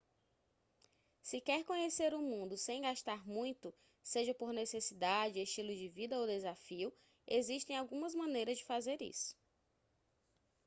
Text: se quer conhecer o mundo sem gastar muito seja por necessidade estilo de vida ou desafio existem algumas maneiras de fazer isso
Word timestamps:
se 1.21 1.39
quer 1.39 1.63
conhecer 1.63 2.11
o 2.15 2.23
mundo 2.23 2.57
sem 2.57 2.81
gastar 2.81 3.23
muito 3.27 3.71
seja 4.01 4.33
por 4.33 4.51
necessidade 4.51 5.39
estilo 5.39 5.67
de 5.69 5.89
vida 5.89 6.17
ou 6.19 6.25
desafio 6.25 6.91
existem 7.27 7.77
algumas 7.77 8.15
maneiras 8.15 8.57
de 8.57 8.65
fazer 8.65 8.99
isso 8.99 9.35